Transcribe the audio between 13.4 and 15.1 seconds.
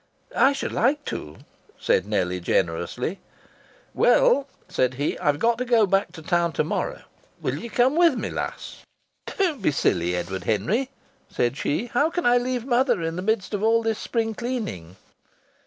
of all this spring cleaning?"